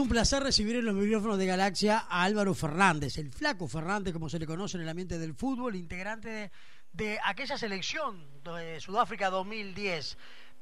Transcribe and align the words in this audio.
un 0.00 0.08
placer 0.08 0.42
recibir 0.42 0.76
en 0.76 0.86
los 0.86 0.94
micrófonos 0.94 1.36
de 1.36 1.44
Galaxia 1.44 2.04
a 2.08 2.24
Álvaro 2.24 2.54
Fernández, 2.54 3.18
el 3.18 3.30
flaco 3.30 3.68
Fernández, 3.68 4.14
como 4.14 4.30
se 4.30 4.38
le 4.38 4.46
conoce 4.46 4.78
en 4.78 4.84
el 4.84 4.88
ambiente 4.88 5.18
del 5.18 5.34
fútbol, 5.34 5.76
integrante 5.76 6.50
de, 6.92 7.18
aquella 7.22 7.58
selección 7.58 8.24
de 8.42 8.80
Sudáfrica 8.80 9.28
2010. 9.28 10.16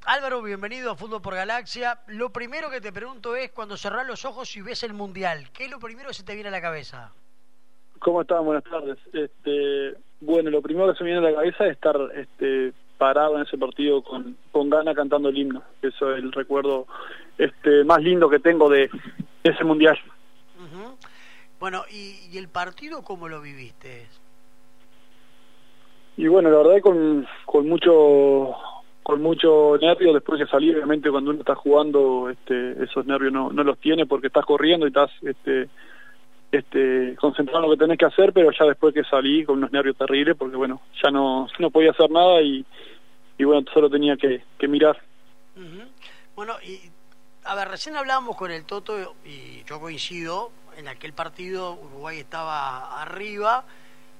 Álvaro, 0.05 0.41
bienvenido 0.41 0.91
a 0.91 0.95
Fútbol 0.95 1.21
por 1.21 1.35
Galaxia. 1.35 1.99
Lo 2.07 2.31
primero 2.31 2.69
que 2.69 2.81
te 2.81 2.91
pregunto 2.91 3.35
es, 3.35 3.51
cuando 3.51 3.77
cerrás 3.77 4.05
los 4.05 4.25
ojos 4.25 4.55
y 4.57 4.61
ves 4.61 4.83
el 4.83 4.93
Mundial, 4.93 5.49
¿qué 5.53 5.65
es 5.65 5.71
lo 5.71 5.79
primero 5.79 6.09
que 6.09 6.15
se 6.15 6.23
te 6.23 6.33
viene 6.33 6.49
a 6.49 6.51
la 6.51 6.61
cabeza? 6.61 7.13
¿Cómo 7.99 8.21
están? 8.21 8.43
Buenas 8.43 8.65
tardes. 8.65 8.97
Este, 9.13 9.95
bueno, 10.19 10.49
lo 10.49 10.61
primero 10.61 10.91
que 10.91 10.97
se 10.97 11.03
me 11.05 11.11
viene 11.11 11.25
a 11.25 11.31
la 11.31 11.37
cabeza 11.37 11.65
es 11.65 11.71
estar 11.71 11.97
este, 12.13 12.73
parado 12.97 13.37
en 13.37 13.43
ese 13.43 13.57
partido 13.57 14.03
con, 14.03 14.35
con 14.51 14.69
gana 14.69 14.93
cantando 14.93 15.29
el 15.29 15.37
himno. 15.37 15.63
Eso 15.81 16.13
es 16.13 16.21
el 16.21 16.31
recuerdo 16.33 16.87
este, 17.39 17.85
más 17.85 18.03
lindo 18.03 18.29
que 18.29 18.39
tengo 18.39 18.69
de, 18.69 18.89
ese 19.43 19.63
mundial. 19.63 19.97
Bueno, 21.59 21.83
¿y, 21.91 22.37
el 22.37 22.47
partido 22.47 23.03
cómo 23.03 23.27
lo 23.27 23.41
viviste? 23.41 24.07
Y 26.17 26.27
bueno, 26.27 26.49
la 26.49 26.57
verdad 26.57 26.81
con, 26.81 27.27
con 27.45 27.67
mucho 27.67 28.55
con 29.03 29.21
mucho 29.21 29.77
nervio 29.81 30.13
después 30.13 30.39
de 30.39 30.47
salir, 30.47 30.75
obviamente 30.75 31.09
cuando 31.09 31.31
uno 31.31 31.39
está 31.39 31.55
jugando 31.55 32.29
este, 32.29 32.83
esos 32.83 33.05
nervios 33.07 33.33
no, 33.33 33.49
no 33.51 33.63
los 33.63 33.79
tiene 33.79 34.05
porque 34.05 34.27
estás 34.27 34.45
corriendo 34.45 34.85
y 34.85 34.89
estás 34.89 35.09
este, 35.23 35.67
este, 36.51 37.15
concentrado 37.15 37.63
en 37.63 37.69
lo 37.69 37.75
que 37.75 37.83
tenés 37.83 37.97
que 37.97 38.05
hacer, 38.05 38.33
pero 38.33 38.51
ya 38.51 38.65
después 38.65 38.93
que 38.93 39.03
salí 39.05 39.45
con 39.45 39.57
unos 39.57 39.71
nervios 39.71 39.97
terribles 39.97 40.35
porque 40.37 40.55
bueno, 40.55 40.81
ya 41.01 41.09
no, 41.09 41.47
no 41.57 41.71
podía 41.71 41.91
hacer 41.91 42.11
nada 42.11 42.41
y, 42.41 42.63
y 43.37 43.43
bueno, 43.43 43.65
solo 43.73 43.89
tenía 43.89 44.15
que, 44.15 44.43
que 44.57 44.67
mirar. 44.67 45.01
Bueno, 46.35 46.53
y 46.63 46.79
a 47.43 47.55
ver, 47.55 47.67
recién 47.69 47.95
hablábamos 47.95 48.35
con 48.35 48.51
el 48.51 48.65
Toto 48.65 49.15
y 49.25 49.63
yo 49.63 49.79
coincido, 49.79 50.51
en 50.77 50.87
aquel 50.87 51.13
partido 51.13 51.73
Uruguay 51.73 52.19
estaba 52.19 53.01
arriba, 53.01 53.65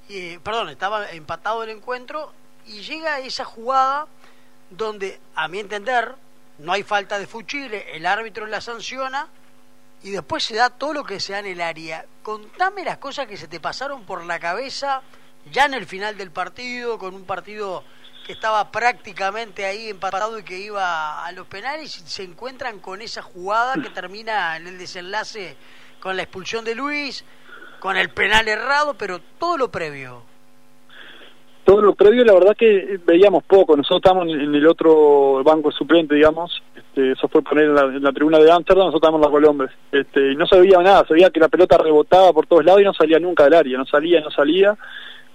y, 0.08 0.38
perdón, 0.40 0.70
estaba 0.70 1.12
empatado 1.12 1.64
el 1.64 1.70
encuentro 1.70 2.34
y 2.66 2.82
llega 2.82 3.20
esa 3.20 3.46
jugada 3.46 4.08
donde, 4.70 5.20
a 5.36 5.48
mi 5.48 5.60
entender, 5.60 6.16
no 6.58 6.74
hay 6.74 6.84
falta 6.84 7.20
de 7.20 7.28
fuchile, 7.28 7.96
el 7.96 8.06
árbitro 8.06 8.46
la 8.48 8.60
sanciona 8.60 9.28
y 10.02 10.12
después 10.12 10.44
se 10.44 10.56
da 10.56 10.70
todo 10.70 10.94
lo 10.94 11.04
que 11.04 11.20
se 11.20 11.34
da 11.34 11.40
en 11.40 11.46
el 11.46 11.62
área. 11.62 12.06
Contame 12.24 12.84
las 12.84 12.98
cosas 12.98 13.28
que 13.28 13.38
se 13.38 13.48
te 13.48 13.60
pasaron 13.60 14.04
por 14.04 14.26
la 14.26 14.40
cabeza 14.40 15.02
ya 15.52 15.66
en 15.66 15.74
el 15.74 15.86
final 15.86 16.18
del 16.18 16.32
partido, 16.32 16.98
con 16.98 17.14
un 17.14 17.26
partido 17.26 17.84
que 18.30 18.34
estaba 18.34 18.72
prácticamente 18.72 19.66
ahí 19.66 19.90
empatado 19.90 20.38
y 20.38 20.44
que 20.44 20.60
iba 20.60 21.26
a 21.26 21.32
los 21.32 21.48
penales 21.48 21.98
y 21.98 22.02
se 22.08 22.22
encuentran 22.22 22.78
con 22.78 23.02
esa 23.02 23.24
jugada 23.24 23.74
que 23.82 23.90
termina 23.90 24.56
en 24.56 24.68
el 24.68 24.78
desenlace 24.78 25.56
con 26.00 26.16
la 26.16 26.22
expulsión 26.22 26.64
de 26.64 26.76
Luis, 26.76 27.26
con 27.80 27.98
el 27.98 28.10
penal 28.10 28.48
errado, 28.48 28.94
pero 29.00 29.18
todo 29.40 29.58
lo 29.58 29.72
previo. 29.72 30.22
Todo 31.64 31.82
lo 31.82 31.96
previo, 31.96 32.24
la 32.24 32.34
verdad 32.34 32.56
que 32.56 33.00
veíamos 33.04 33.44
poco. 33.46 33.76
Nosotros 33.76 33.98
estábamos 33.98 34.32
en 34.32 34.54
el 34.54 34.68
otro 34.68 35.44
banco 35.44 35.72
suplente, 35.72 36.14
digamos. 36.14 36.62
Este, 36.76 37.14
eso 37.14 37.28
fue 37.30 37.42
poner 37.42 37.66
en 37.66 38.04
la, 38.04 38.12
tribuna 38.12 38.38
de 38.38 38.52
Amsterdam, 38.52 38.86
nosotros 38.86 39.10
estábamos 39.10 39.26
en 39.26 39.32
la 39.32 39.40
Colombres. 39.40 39.72
Este, 39.92 40.34
y 40.34 40.36
no 40.36 40.46
se 40.46 40.60
veía 40.60 40.78
nada, 40.84 41.04
se 41.08 41.16
veía 41.16 41.32
que 41.32 41.40
la 41.40 41.48
pelota 41.48 41.80
rebotaba 41.80 42.32
por 42.32 42.46
todos 42.46 42.64
lados 42.64 42.82
y 42.82 42.86
no 42.86 42.94
salía 42.94 43.18
nunca 43.18 43.46
del 43.46 43.56
área. 43.56 43.76
No 43.80 43.88
salía, 43.88 44.22
no 44.22 44.30
salía 44.30 44.78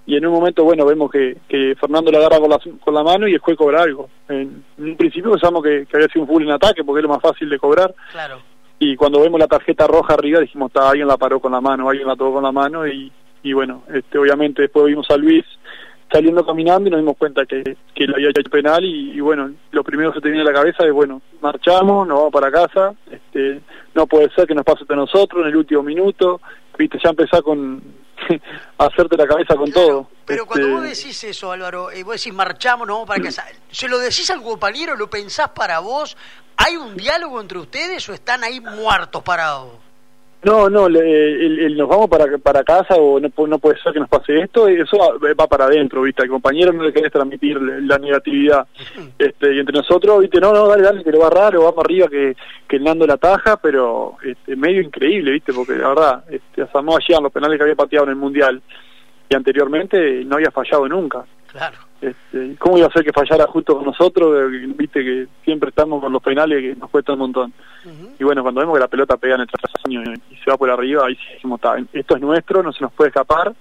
y 0.06 0.16
en 0.16 0.26
un 0.26 0.34
momento, 0.34 0.64
bueno, 0.64 0.84
vemos 0.84 1.10
que, 1.10 1.38
que 1.48 1.74
Fernando 1.80 2.10
la 2.10 2.18
agarra 2.18 2.38
con 2.38 2.50
la, 2.50 2.58
con 2.80 2.94
la 2.94 3.02
mano 3.02 3.26
y 3.26 3.32
después 3.32 3.56
cobra 3.56 3.82
algo. 3.82 4.10
En, 4.28 4.62
un 4.76 4.96
principio 4.96 5.30
pensamos 5.30 5.62
que, 5.62 5.86
había 5.92 6.08
sido 6.08 6.22
un 6.22 6.28
full 6.28 6.42
en 6.42 6.50
ataque 6.50 6.84
porque 6.84 7.00
es 7.00 7.04
lo 7.04 7.08
más 7.08 7.22
fácil 7.22 7.48
de 7.48 7.58
cobrar. 7.58 7.94
Claro. 8.12 8.40
Y 8.78 8.96
cuando 8.96 9.20
vemos 9.20 9.40
la 9.40 9.46
tarjeta 9.46 9.86
roja 9.86 10.14
arriba 10.14 10.40
dijimos, 10.40 10.68
está, 10.68 10.90
alguien 10.90 11.08
la 11.08 11.16
paró 11.16 11.40
con 11.40 11.52
la 11.52 11.60
mano, 11.60 11.88
alguien 11.88 12.06
la 12.06 12.16
tocó 12.16 12.34
con 12.34 12.42
la 12.42 12.52
mano 12.52 12.86
y, 12.86 13.10
y 13.42 13.52
bueno, 13.54 13.84
este, 13.92 14.18
obviamente 14.18 14.62
después 14.62 14.86
vimos 14.86 15.10
a 15.10 15.16
Luis 15.16 15.44
saliendo 16.12 16.44
caminando 16.44 16.88
y 16.88 16.90
nos 16.90 17.00
dimos 17.00 17.16
cuenta 17.16 17.46
que, 17.46 17.76
que 17.94 18.06
le 18.06 18.14
había 18.14 18.28
hecho 18.28 18.42
penal 18.50 18.84
y, 18.84 19.18
bueno, 19.20 19.50
lo 19.72 19.82
primero 19.82 20.12
que 20.12 20.18
se 20.18 20.22
tenía 20.22 20.42
en 20.42 20.46
la 20.46 20.52
cabeza 20.52 20.84
es, 20.84 20.92
bueno, 20.92 21.22
marchamos, 21.40 22.06
nos 22.06 22.18
vamos 22.18 22.32
para 22.32 22.52
casa, 22.52 22.94
este, 23.10 23.60
no 23.94 24.06
puede 24.06 24.30
ser 24.30 24.46
que 24.46 24.54
nos 24.54 24.64
pase 24.64 24.84
a 24.88 24.94
nosotros 24.94 25.42
en 25.42 25.48
el 25.48 25.56
último 25.56 25.82
minuto, 25.82 26.40
viste, 26.78 26.98
ya 27.02 27.10
empezar 27.10 27.42
con 27.42 27.82
hacerte 28.78 29.16
la 29.16 29.26
cabeza 29.26 29.56
con 29.56 29.70
todo. 29.70 30.08
Pero 30.24 30.46
cuando 30.46 30.68
vos 30.68 30.84
este, 30.84 31.06
decís 31.06 31.24
eso, 31.24 31.52
Álvaro, 31.52 31.92
y 31.92 32.00
eh, 32.00 32.04
vos 32.04 32.16
decís 32.16 32.32
marchamos, 32.32 32.86
no 32.86 32.94
vamos 32.94 33.08
para 33.08 33.22
casa, 33.22 33.44
¿se 33.70 33.88
lo 33.88 33.98
decís 33.98 34.30
al 34.30 34.42
compañero, 34.42 34.96
lo 34.96 35.08
pensás 35.10 35.50
para 35.50 35.78
vos? 35.80 36.16
¿Hay 36.56 36.76
un 36.76 36.96
diálogo 36.96 37.40
entre 37.40 37.58
ustedes 37.58 38.08
o 38.08 38.14
están 38.14 38.44
ahí 38.44 38.60
muertos 38.60 39.22
parados? 39.22 39.83
No, 40.44 40.68
no, 40.68 40.86
el, 40.86 41.76
nos 41.76 41.88
vamos 41.88 42.08
para 42.10 42.38
para 42.38 42.62
casa 42.62 42.94
o 42.96 43.18
no, 43.18 43.30
no 43.46 43.58
puede 43.58 43.80
ser 43.80 43.92
que 43.92 44.00
nos 44.00 44.08
pase 44.08 44.40
esto, 44.40 44.68
eso 44.68 44.98
va, 44.98 45.46
para 45.46 45.64
adentro, 45.64 46.02
¿viste? 46.02 46.22
Al 46.22 46.28
compañero 46.28 46.72
no 46.72 46.82
le 46.82 46.92
querés 46.92 47.12
transmitir 47.12 47.60
la 47.60 47.98
negatividad. 47.98 48.66
Este, 49.18 49.54
y 49.54 49.58
entre 49.58 49.76
nosotros, 49.76 50.20
¿viste? 50.20 50.40
No, 50.40 50.52
no, 50.52 50.68
dale, 50.68 50.82
dale, 50.82 51.04
que 51.04 51.12
lo 51.12 51.20
va 51.20 51.30
raro, 51.30 51.64
vamos 51.64 51.84
arriba, 51.84 52.08
que, 52.08 52.36
que 52.68 52.78
Nando 52.78 53.06
la 53.06 53.16
taja, 53.16 53.56
pero 53.56 54.16
este, 54.22 54.56
medio 54.56 54.82
increíble, 54.82 55.30
¿viste? 55.30 55.52
Porque 55.52 55.74
la 55.74 55.88
verdad, 55.88 56.24
este, 56.28 56.62
asomó 56.62 56.96
ayer 56.96 57.20
los 57.22 57.32
penales 57.32 57.56
que 57.56 57.62
había 57.62 57.76
pateado 57.76 58.04
en 58.04 58.10
el 58.10 58.16
Mundial 58.16 58.60
y 59.28 59.34
anteriormente 59.34 60.24
no 60.24 60.36
había 60.36 60.50
fallado 60.50 60.86
nunca. 60.88 61.24
Claro. 61.54 61.78
Este, 62.00 62.56
¿Cómo 62.58 62.76
iba 62.76 62.88
a 62.88 62.90
ser 62.90 63.04
que 63.04 63.12
fallara 63.12 63.46
justo 63.46 63.76
con 63.76 63.84
nosotros? 63.84 64.50
Viste 64.76 65.04
que 65.04 65.28
siempre 65.44 65.68
estamos 65.68 66.02
con 66.02 66.12
los 66.12 66.20
penales 66.20 66.60
que 66.60 66.74
nos 66.74 66.90
cuesta 66.90 67.12
un 67.12 67.20
montón. 67.20 67.52
Y 68.18 68.24
bueno, 68.24 68.42
cuando 68.42 68.60
vemos 68.60 68.74
que 68.74 68.80
la 68.80 68.88
pelota 68.88 69.16
pega 69.16 69.36
en 69.36 69.42
el 69.42 69.46
trasaño 69.46 70.02
y 70.02 70.36
se 70.36 70.50
va 70.50 70.56
por 70.56 70.68
arriba, 70.68 71.06
ahí 71.06 71.16
dijimos, 71.34 71.60
esto 71.92 72.16
es 72.16 72.20
nuestro, 72.20 72.60
no 72.64 72.72
se 72.72 72.82
nos 72.82 72.92
puede 72.92 73.10
escapar, 73.10 73.54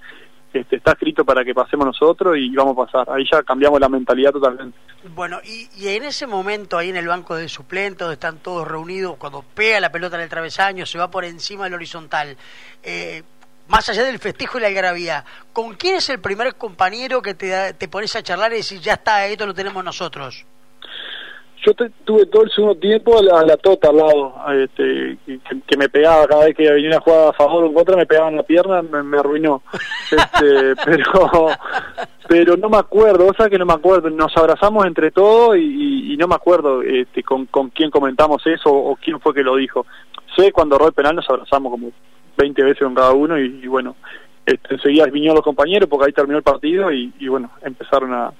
este, 0.52 0.78
está 0.78 0.94
escrito 0.94 1.24
para 1.24 1.46
que 1.46 1.54
pasemos 1.54 1.86
nosotros 1.86 2.36
y 2.36 2.50
vamos 2.56 2.76
a 2.78 2.86
pasar. 2.86 3.16
Ahí 3.16 3.26
ya 3.32 3.44
cambiamos 3.44 3.80
la 3.80 3.90
mentalidad 3.90 4.32
totalmente. 4.32 4.76
Bueno, 5.16 5.40
y, 5.44 5.70
y 5.78 5.90
en 5.90 6.04
ese 6.04 6.26
momento, 6.26 6.80
ahí 6.80 6.90
en 6.90 6.98
el 6.98 7.08
banco 7.08 7.36
de 7.36 7.48
suplentes, 7.48 8.00
donde 8.00 8.14
están 8.16 8.38
todos 8.40 8.68
reunidos, 8.68 9.18
cuando 9.18 9.44
pega 9.54 9.80
la 9.80 9.92
pelota 9.92 10.16
en 10.16 10.24
el 10.24 10.30
travesaño, 10.30 10.86
se 10.86 10.98
va 10.98 11.12
por 11.12 11.26
encima 11.26 11.66
del 11.66 11.76
horizontal, 11.76 12.38
eh, 12.82 13.24
más 13.68 13.90
allá 13.90 14.04
del 14.04 14.20
festejo 14.20 14.58
y 14.58 14.62
la 14.62 14.68
algarabía, 14.68 15.26
¿con 15.52 15.76
quién 15.76 15.96
es 15.96 16.10
el 16.10 16.20
primer 16.20 16.56
compañero 16.56 17.22
que 17.22 17.34
te, 17.34 17.74
te 17.74 17.88
pones 17.88 18.16
a 18.16 18.24
charlar 18.24 18.52
y 18.54 18.58
decís, 18.58 18.82
ya 18.82 18.94
está, 18.94 19.26
esto 19.26 19.46
lo 19.46 19.54
tenemos 19.54 19.84
nosotros? 19.84 20.46
Yo 21.66 21.72
tuve 22.04 22.26
todo 22.26 22.44
el 22.44 22.52
segundo 22.52 22.76
tiempo 22.76 23.18
a 23.18 23.46
la, 23.46 23.56
tota 23.56 23.90
al 23.90 23.96
lado, 23.96 24.36
este, 24.52 25.18
que, 25.66 25.78
me 25.78 25.88
pegaba 25.88 26.28
cada 26.28 26.44
vez 26.44 26.58
que 26.58 26.70
venía 26.70 26.90
una 26.90 27.00
jugada 27.00 27.30
a 27.30 27.34
favor 27.34 27.64
o 27.64 27.68
en 27.68 27.74
contra, 27.74 27.96
me 27.96 28.06
pegaba 28.06 28.28
en 28.28 28.36
la 28.36 28.44
pierna, 28.44 28.82
me, 28.82 29.18
arruinó. 29.18 29.62
Este, 30.12 30.76
pero 30.86 31.48
pero 32.28 32.58
no 32.58 32.70
me 32.70 32.78
acuerdo, 32.78 33.28
o 33.28 33.34
sea 33.34 33.50
que 33.50 33.58
no 33.58 33.66
me 33.66 33.74
acuerdo, 33.74 34.10
nos 34.10 34.36
abrazamos 34.38 34.86
entre 34.86 35.12
todos 35.12 35.58
y, 35.58 36.16
no 36.18 36.28
me 36.28 36.36
acuerdo 36.36 36.82
este, 36.82 37.24
con, 37.24 37.48
con 37.48 37.70
quién 37.70 37.90
comentamos 37.90 38.46
eso 38.46 38.70
o, 38.72 38.96
quién 38.96 39.20
fue 39.20 39.34
que 39.34 39.44
lo 39.44 39.56
dijo. 39.56 39.86
Sé 40.36 40.52
cuando 40.52 40.76
erró 40.76 40.88
el 40.88 40.94
penal 40.94 41.16
nos 41.16 41.30
abrazamos 41.30 41.72
como 41.72 41.92
20 42.38 42.64
veces 42.64 42.84
con 42.84 42.96
cada 42.96 43.12
uno 43.12 43.38
y, 43.38 43.68
bueno, 43.68 43.96
este, 44.46 44.76
enseguida 44.76 45.06
vinieron 45.06 45.36
los 45.36 45.44
compañeros 45.44 45.90
porque 45.90 46.08
ahí 46.08 46.14
terminó 46.14 46.38
el 46.38 46.44
partido 46.44 46.92
y, 46.92 47.12
bueno, 47.28 47.52
empezaron 47.62 48.14
a, 48.14 48.34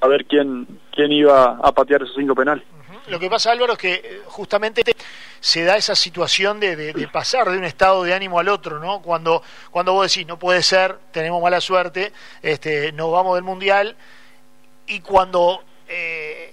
a 0.00 0.08
ver 0.08 0.24
quién, 0.26 0.66
quién 0.92 1.12
iba 1.12 1.58
a 1.62 1.72
patear 1.72 2.02
esos 2.02 2.16
cinco 2.16 2.34
penales. 2.34 2.64
Lo 3.08 3.18
que 3.18 3.28
pasa, 3.28 3.50
Álvaro, 3.50 3.72
es 3.72 3.78
que 3.78 3.94
eh, 3.94 4.22
justamente 4.26 4.82
se 5.40 5.64
da 5.64 5.76
esa 5.76 5.94
situación 5.94 6.60
de, 6.60 6.76
de, 6.76 7.08
pasar 7.08 7.50
de 7.50 7.58
un 7.58 7.64
estado 7.64 8.04
de 8.04 8.14
ánimo 8.14 8.38
al 8.38 8.48
otro, 8.48 8.78
¿no? 8.78 9.02
Cuando, 9.02 9.42
cuando 9.70 9.92
vos 9.92 10.12
decís, 10.12 10.26
no 10.26 10.38
puede 10.38 10.62
ser, 10.62 10.96
tenemos 11.10 11.42
mala 11.42 11.60
suerte, 11.60 12.12
este, 12.42 12.92
nos 12.92 13.10
vamos 13.10 13.34
del 13.34 13.44
Mundial, 13.44 13.96
y 14.86 15.00
cuando 15.00 15.64
eh, 15.88 16.52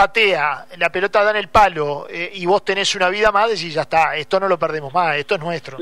patea, 0.00 0.64
la 0.78 0.90
pelota 0.90 1.22
da 1.22 1.30
en 1.30 1.36
el 1.36 1.48
palo 1.48 2.06
eh, 2.08 2.30
y 2.34 2.46
vos 2.46 2.64
tenés 2.64 2.94
una 2.94 3.10
vida 3.10 3.30
más, 3.30 3.50
decís, 3.50 3.74
ya 3.74 3.82
está, 3.82 4.16
esto 4.16 4.40
no 4.40 4.48
lo 4.48 4.58
perdemos 4.58 4.94
más, 4.94 5.16
esto 5.16 5.34
es 5.34 5.40
nuestro. 5.42 5.76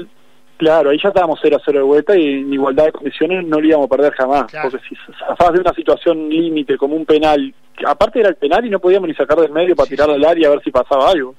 Claro, 0.57 0.91
ahí 0.91 0.99
ya 1.01 1.11
estábamos 1.11 1.39
0 1.41 1.57
a 1.57 1.63
0 1.65 1.79
de 1.79 1.85
vuelta 1.85 2.17
y 2.17 2.41
en 2.41 2.53
igualdad 2.53 2.87
de 2.87 2.93
condiciones 2.93 3.47
no 3.47 3.61
lo 3.61 3.67
íbamos 3.67 3.87
a 3.87 3.97
perder 3.97 4.13
jamás. 4.15 4.47
Porque 4.61 4.79
si 4.89 4.97
zafás 5.21 5.53
de 5.53 5.61
una 5.61 5.73
situación 5.73 6.29
límite 6.29 6.77
como 6.77 6.97
un 6.97 7.07
penal, 7.07 7.55
aparte 7.87 8.19
era 8.19 8.31
el 8.31 8.35
penal 8.35 8.67
y 8.67 8.71
no 8.71 8.81
podíamos 8.81 9.09
ni 9.09 9.15
sacar 9.15 9.39
del 9.39 9.53
medio 9.53 9.77
para 9.77 9.89
tirar 9.89 10.11
al 10.11 10.25
área 10.25 10.49
a 10.49 10.51
ver 10.51 10.63
si 10.65 10.73
pasaba 10.73 11.11
algo. 11.11 11.37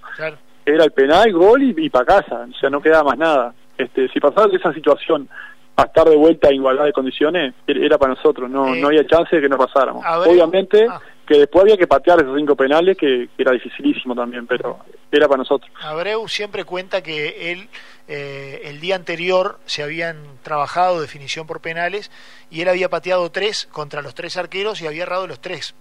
Era 0.65 0.85
el 0.85 0.91
penal, 0.91 1.33
gol 1.33 1.61
y, 1.61 1.89
para 1.89 2.05
casa, 2.05 2.47
o 2.49 2.59
sea, 2.59 2.69
no 2.69 2.81
quedaba 2.81 3.09
más 3.09 3.17
nada. 3.17 3.53
Este, 3.77 4.07
si 4.07 4.21
pasaba 4.21 4.47
de 4.47 4.55
esa 4.55 4.71
situación 4.71 5.27
a 5.75 5.83
estar 5.83 6.07
de 6.07 6.15
vuelta 6.15 6.47
en 6.47 6.55
igualdad 6.55 6.85
de 6.85 6.93
condiciones, 6.93 7.53
era 7.67 7.97
para 7.97 8.13
nosotros, 8.13 8.49
no, 8.49 8.73
no 8.73 8.87
había 8.87 9.05
chance 9.05 9.35
de 9.35 9.41
que 9.41 9.49
no 9.49 9.57
pasáramos. 9.57 10.05
Obviamente 10.25 10.87
ah. 10.89 11.01
Que 11.29 11.37
después 11.37 11.61
había 11.61 11.77
que 11.77 11.85
patear 11.85 12.19
esos 12.19 12.35
cinco 12.35 12.55
penales, 12.55 12.97
que, 12.97 13.29
que 13.37 13.43
era 13.43 13.51
dificilísimo 13.51 14.15
también, 14.15 14.47
pero 14.47 14.79
era 15.11 15.27
para 15.27 15.37
nosotros. 15.37 15.69
Abreu 15.79 16.27
siempre 16.27 16.63
cuenta 16.63 17.03
que 17.03 17.51
él 17.51 17.69
eh, 18.07 18.61
el 18.63 18.79
día 18.79 18.95
anterior 18.95 19.59
se 19.65 19.83
habían 19.83 20.17
trabajado 20.41 20.99
definición 20.99 21.45
por 21.45 21.61
penales 21.61 22.09
y 22.49 22.61
él 22.61 22.67
había 22.67 22.89
pateado 22.89 23.29
tres 23.29 23.69
contra 23.71 24.01
los 24.01 24.15
tres 24.15 24.37
arqueros 24.37 24.81
y 24.81 24.87
había 24.87 25.03
errado 25.03 25.27
los 25.27 25.39
tres. 25.39 25.75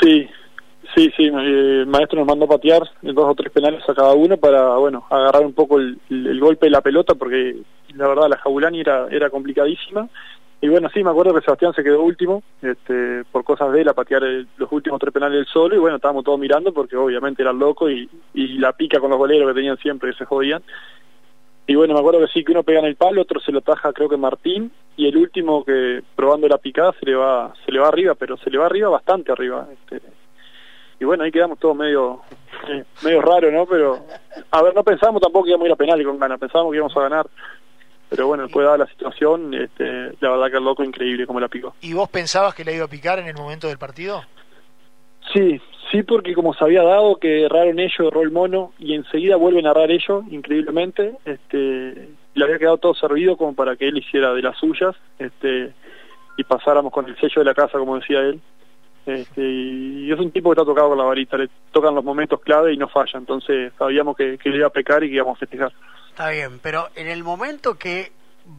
Sí, 0.00 0.26
Sí, 0.94 1.08
sí, 1.16 1.26
el 1.26 1.86
maestro 1.86 2.18
nos 2.18 2.26
mandó 2.26 2.46
a 2.46 2.56
patear 2.56 2.82
dos 3.00 3.24
o 3.24 3.34
tres 3.36 3.52
penales 3.52 3.88
a 3.88 3.94
cada 3.94 4.12
uno 4.12 4.36
para, 4.38 4.74
bueno, 4.74 5.06
agarrar 5.08 5.44
un 5.44 5.52
poco 5.52 5.78
el, 5.78 6.40
golpe 6.40 6.66
de 6.66 6.70
la 6.70 6.80
pelota 6.80 7.14
porque 7.14 7.58
la 7.94 8.08
verdad 8.08 8.28
la 8.28 8.38
Jabulani 8.38 8.80
era, 8.80 9.06
era 9.08 9.30
complicadísima. 9.30 10.08
Y 10.62 10.68
bueno, 10.68 10.90
sí, 10.92 11.02
me 11.02 11.10
acuerdo 11.10 11.32
que 11.32 11.40
Sebastián 11.40 11.72
se 11.72 11.82
quedó 11.82 12.02
último, 12.02 12.42
este, 12.60 13.24
por 13.32 13.44
cosas 13.44 13.72
de 13.72 13.80
él, 13.80 13.88
a 13.88 13.94
patear 13.94 14.22
los 14.58 14.70
últimos 14.70 15.00
tres 15.00 15.12
penales 15.12 15.38
del 15.38 15.46
solo, 15.46 15.74
y 15.74 15.78
bueno, 15.78 15.96
estábamos 15.96 16.22
todos 16.22 16.38
mirando 16.38 16.72
porque 16.74 16.96
obviamente 16.96 17.40
era 17.40 17.52
loco 17.52 17.88
y, 17.88 18.08
y 18.34 18.58
la 18.58 18.72
pica 18.72 19.00
con 19.00 19.08
los 19.08 19.18
goleros 19.18 19.48
que 19.48 19.54
tenían 19.54 19.78
siempre, 19.78 20.10
que 20.10 20.18
se 20.18 20.26
jodían. 20.26 20.62
Y 21.66 21.76
bueno, 21.76 21.94
me 21.94 22.00
acuerdo 22.00 22.20
que 22.20 22.32
sí, 22.32 22.44
que 22.44 22.52
uno 22.52 22.62
pega 22.62 22.80
en 22.80 22.86
el 22.86 22.96
palo, 22.96 23.22
otro 23.22 23.40
se 23.40 23.52
lo 23.52 23.60
taja 23.60 23.92
creo 23.92 24.08
que 24.08 24.16
Martín, 24.16 24.70
y 24.96 25.06
el 25.06 25.16
último 25.16 25.64
que 25.64 26.02
probando 26.14 26.48
la 26.48 26.58
picada 26.58 26.92
se 26.98 27.06
le 27.06 27.14
va 27.14 27.54
se 27.64 27.72
le 27.72 27.78
va 27.78 27.88
arriba, 27.88 28.14
pero 28.14 28.36
se 28.36 28.50
le 28.50 28.58
va 28.58 28.66
arriba 28.66 28.88
bastante 28.88 29.32
arriba. 29.32 29.66
Este. 29.72 30.02
Y 30.98 31.04
bueno, 31.04 31.24
ahí 31.24 31.30
quedamos 31.30 31.58
todos 31.58 31.76
medio 31.76 32.22
eh, 32.68 32.84
medio 33.02 33.22
raro, 33.22 33.50
¿no? 33.50 33.66
Pero, 33.66 34.04
a 34.50 34.62
ver, 34.62 34.74
no 34.74 34.82
pensábamos 34.82 35.22
tampoco 35.22 35.44
que 35.44 35.50
íbamos 35.50 35.64
a 35.64 35.68
ir 35.68 35.72
a 35.72 35.76
penal 35.76 36.04
con 36.04 36.18
ganas, 36.18 36.40
pensábamos 36.40 36.72
que 36.72 36.76
íbamos 36.76 36.96
a 36.96 37.00
ganar. 37.02 37.26
Pero 38.10 38.26
bueno, 38.26 38.42
después 38.42 38.64
dada 38.64 38.78
la 38.78 38.86
situación, 38.86 39.54
este, 39.54 39.84
la 40.20 40.30
verdad 40.30 40.50
que 40.50 40.56
el 40.56 40.64
loco 40.64 40.82
increíble 40.82 41.28
como 41.28 41.38
la 41.38 41.48
picó. 41.48 41.74
¿Y 41.80 41.94
vos 41.94 42.08
pensabas 42.08 42.54
que 42.54 42.64
le 42.64 42.74
iba 42.74 42.84
a 42.84 42.88
picar 42.88 43.20
en 43.20 43.28
el 43.28 43.34
momento 43.34 43.68
del 43.68 43.78
partido? 43.78 44.22
Sí, 45.32 45.60
sí, 45.92 46.02
porque 46.02 46.34
como 46.34 46.52
se 46.52 46.64
había 46.64 46.82
dado 46.82 47.16
que 47.16 47.44
erraron 47.44 47.78
ellos, 47.78 48.00
erró 48.00 48.22
el 48.22 48.32
mono, 48.32 48.72
y 48.80 48.94
enseguida 48.94 49.36
vuelven 49.36 49.66
a 49.66 49.70
errar 49.70 49.92
ellos, 49.92 50.24
increíblemente, 50.28 51.18
este, 51.24 52.08
le 52.34 52.44
había 52.44 52.58
quedado 52.58 52.78
todo 52.78 52.94
servido 52.94 53.36
como 53.36 53.54
para 53.54 53.76
que 53.76 53.86
él 53.86 53.98
hiciera 53.98 54.34
de 54.34 54.42
las 54.42 54.58
suyas, 54.58 54.96
este, 55.20 55.72
y 56.36 56.42
pasáramos 56.42 56.92
con 56.92 57.06
el 57.06 57.16
sello 57.16 57.42
de 57.42 57.44
la 57.44 57.54
casa, 57.54 57.78
como 57.78 57.96
decía 57.96 58.20
él. 58.20 58.40
Este, 59.06 59.42
y 59.42 60.10
es 60.10 60.18
un 60.18 60.32
tipo 60.32 60.50
que 60.50 60.54
está 60.54 60.64
tocado 60.64 60.90
con 60.90 60.98
la 60.98 61.04
varita, 61.04 61.36
le 61.36 61.48
tocan 61.70 61.94
los 61.94 62.04
momentos 62.04 62.40
clave 62.40 62.72
y 62.72 62.76
no 62.76 62.88
falla, 62.88 63.18
entonces 63.18 63.72
sabíamos 63.78 64.16
que, 64.16 64.36
que 64.36 64.50
le 64.50 64.56
iba 64.56 64.66
a 64.66 64.70
pecar 64.70 65.04
y 65.04 65.08
que 65.08 65.14
íbamos 65.14 65.36
a 65.36 65.40
festejar. 65.40 65.72
Está 66.20 66.32
bien, 66.32 66.58
pero 66.58 66.90
en 66.96 67.06
el 67.06 67.24
momento 67.24 67.78
que 67.78 68.12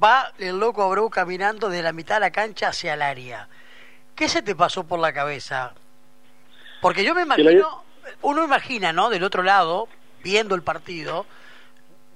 va 0.03 0.33
el 0.39 0.59
loco 0.59 0.81
Abreu 0.81 1.11
caminando 1.11 1.69
de 1.69 1.83
la 1.83 1.93
mitad 1.93 2.15
de 2.15 2.21
la 2.21 2.31
cancha 2.31 2.69
hacia 2.69 2.95
el 2.95 3.03
área, 3.03 3.49
¿qué 4.15 4.27
se 4.27 4.41
te 4.41 4.55
pasó 4.55 4.83
por 4.83 4.97
la 4.97 5.13
cabeza? 5.13 5.75
Porque 6.81 7.03
yo 7.03 7.13
me 7.13 7.21
imagino, 7.21 7.83
uno 8.23 8.43
imagina, 8.43 8.93
¿no? 8.93 9.11
Del 9.11 9.23
otro 9.23 9.43
lado, 9.43 9.87
viendo 10.23 10.55
el 10.55 10.63
partido, 10.63 11.27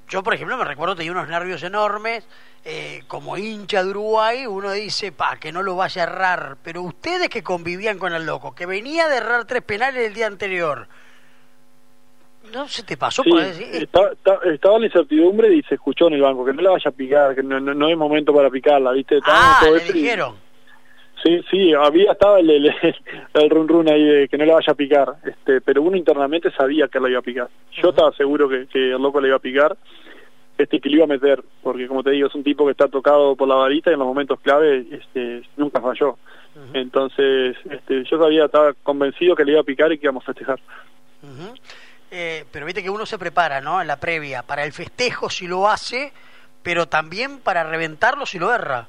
yo 0.09 0.23
por 0.23 0.33
ejemplo 0.33 0.57
me 0.57 0.65
recuerdo 0.65 0.95
tenía 0.95 1.11
unos 1.11 1.27
nervios 1.27 1.61
enormes, 1.61 2.23
eh, 2.63 3.03
como 3.05 3.37
hincha 3.37 3.83
de 3.83 3.91
Uruguay, 3.91 4.47
uno 4.47 4.71
dice, 4.71 5.11
pa, 5.11 5.37
que 5.37 5.51
no 5.51 5.61
lo 5.61 5.75
vaya 5.75 6.01
a 6.01 6.05
errar, 6.05 6.57
pero 6.63 6.81
ustedes 6.81 7.29
que 7.29 7.43
convivían 7.43 7.99
con 7.99 8.13
el 8.13 8.25
loco, 8.25 8.55
que 8.55 8.65
venía 8.65 9.07
de 9.07 9.17
errar 9.17 9.45
tres 9.45 9.61
penales 9.61 10.07
el 10.07 10.15
día 10.15 10.25
anterior, 10.25 10.87
¿no 12.55 12.67
se 12.69 12.83
te 12.83 12.95
pasó 12.95 13.21
por 13.23 13.41
estaba 13.41 14.79
la 14.79 14.85
incertidumbre 14.85 15.53
y 15.53 15.61
se 15.63 15.75
escuchó 15.75 16.07
en 16.07 16.13
el 16.13 16.21
banco, 16.21 16.45
que 16.45 16.53
no 16.53 16.61
la 16.61 16.71
vaya 16.71 16.89
a 16.89 16.93
picar, 16.93 17.35
que 17.35 17.43
no, 17.43 17.59
no, 17.59 17.85
hay 17.85 17.95
momento 17.95 18.33
para 18.33 18.49
picarla, 18.49 18.93
¿viste? 18.93 19.19
ah, 19.25 19.61
le 19.61 19.93
dijeron. 19.93 20.35
Sí, 21.21 21.41
sí, 21.49 21.73
había 21.73 22.13
estaba 22.13 22.39
el, 22.39 22.49
el, 22.49 22.73
el, 23.33 23.49
run 23.49 23.67
run 23.67 23.89
ahí 23.89 24.03
de 24.03 24.27
que 24.29 24.37
no 24.37 24.45
le 24.45 24.53
vaya 24.53 24.71
a 24.71 24.75
picar, 24.75 25.15
este, 25.25 25.59
pero 25.59 25.81
uno 25.81 25.97
internamente 25.97 26.49
sabía 26.51 26.87
que 26.87 26.99
la 26.99 27.09
iba 27.09 27.19
a 27.19 27.23
picar. 27.23 27.49
Yo 27.81 27.89
estaba 27.89 28.13
seguro 28.13 28.47
que, 28.47 28.67
que, 28.67 28.91
el 28.91 29.01
loco 29.01 29.19
le 29.19 29.27
iba 29.27 29.37
a 29.37 29.39
picar, 29.39 29.75
este, 30.57 30.79
que 30.79 30.87
le 30.87 30.95
iba 30.95 31.05
a 31.05 31.07
meter, 31.07 31.43
porque 31.61 31.87
como 31.87 32.03
te 32.03 32.11
digo, 32.11 32.27
es 32.27 32.35
un 32.35 32.43
tipo 32.43 32.63
que 32.65 32.71
está 32.71 32.87
tocado 32.87 33.35
por 33.35 33.47
la 33.49 33.55
varita 33.55 33.89
y 33.89 33.93
en 33.93 33.99
los 33.99 34.07
momentos 34.07 34.39
clave 34.39 34.85
este, 34.91 35.41
nunca 35.57 35.81
falló. 35.81 36.17
Entonces, 36.73 37.57
este, 37.69 38.05
yo 38.05 38.17
sabía, 38.17 38.45
estaba 38.45 38.71
convencido 38.81 39.35
que 39.35 39.43
le 39.43 39.53
iba 39.53 39.61
a 39.61 39.65
picar 39.65 39.91
y 39.91 39.97
que 39.97 40.05
íbamos 40.05 40.23
a 40.23 40.27
festejar. 40.27 40.59
Eh, 42.17 42.45
pero 42.49 42.65
viste 42.65 42.81
que 42.81 42.89
uno 42.89 43.05
se 43.05 43.19
prepara, 43.19 43.59
¿no? 43.59 43.81
En 43.81 43.87
la 43.87 43.99
previa, 43.99 44.41
para 44.41 44.63
el 44.63 44.71
festejo 44.71 45.29
si 45.29 45.47
lo 45.47 45.67
hace, 45.67 46.13
pero 46.63 46.87
también 46.87 47.39
para 47.39 47.63
reventarlo 47.63 48.25
si 48.25 48.39
lo 48.39 48.53
erra. 48.53 48.87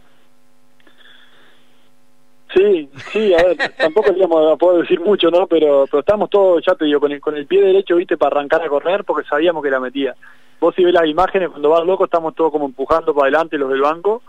Sí, 2.54 2.88
sí, 3.12 3.34
a 3.34 3.42
ver, 3.42 3.56
tampoco 3.78 4.10
a 4.10 4.56
poder 4.56 4.82
decir 4.82 5.00
mucho, 5.00 5.28
¿no? 5.30 5.48
Pero, 5.48 5.86
pero 5.90 6.00
estamos 6.00 6.30
todos, 6.30 6.62
ya 6.64 6.76
te 6.76 6.84
digo, 6.84 7.00
con 7.00 7.10
el, 7.10 7.20
con 7.20 7.36
el 7.36 7.46
pie 7.46 7.62
derecho, 7.62 7.96
viste, 7.96 8.16
para 8.16 8.36
arrancar 8.36 8.62
a 8.62 8.68
correr 8.68 9.02
porque 9.04 9.28
sabíamos 9.28 9.62
que 9.62 9.70
la 9.70 9.80
metía. 9.80 10.14
Vos 10.60 10.74
si 10.74 10.84
ves 10.84 10.94
las 10.94 11.06
imágenes, 11.06 11.50
cuando 11.50 11.70
vas 11.70 11.84
loco, 11.84 12.04
estamos 12.04 12.34
todos 12.34 12.52
como 12.52 12.66
empujando 12.66 13.12
para 13.12 13.24
adelante 13.24 13.58
los 13.58 13.68
del 13.68 13.80
banco, 13.80 14.22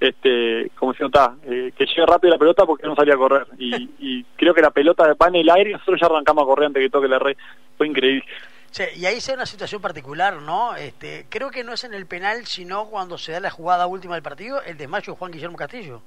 este, 0.00 0.70
como 0.78 0.92
si 0.94 1.00
no 1.00 1.06
está, 1.06 1.34
eh, 1.44 1.72
que 1.76 1.86
llegue 1.86 2.06
rápido 2.06 2.32
la 2.32 2.38
pelota 2.38 2.66
porque 2.66 2.86
no 2.86 2.94
salía 2.94 3.14
a 3.14 3.18
correr. 3.18 3.46
Y, 3.58 3.90
y 3.98 4.24
creo 4.36 4.54
que 4.54 4.62
la 4.62 4.70
pelota 4.70 5.14
va 5.14 5.28
en 5.28 5.36
el 5.36 5.50
aire 5.50 5.70
y 5.70 5.72
nosotros 5.74 6.00
ya 6.00 6.06
arrancamos 6.06 6.42
a 6.42 6.46
correr 6.46 6.66
antes 6.66 6.82
que 6.82 6.90
toque 6.90 7.08
la 7.08 7.18
red. 7.18 7.36
Fue 7.76 7.86
increíble. 7.86 8.24
Sí, 8.70 8.82
y 8.96 9.06
ahí 9.06 9.20
se 9.20 9.30
da 9.32 9.36
una 9.36 9.46
situación 9.46 9.80
particular, 9.80 10.42
¿no? 10.42 10.74
Este, 10.74 11.26
creo 11.28 11.50
que 11.50 11.62
no 11.62 11.74
es 11.74 11.84
en 11.84 11.94
el 11.94 12.06
penal, 12.06 12.44
sino 12.44 12.86
cuando 12.86 13.16
se 13.18 13.30
da 13.30 13.38
la 13.38 13.50
jugada 13.50 13.86
última 13.86 14.14
del 14.14 14.22
partido, 14.24 14.60
el 14.62 14.76
desmayo 14.76 15.12
de 15.12 15.18
Juan 15.18 15.30
Guillermo 15.30 15.56
Castillo. 15.56 16.02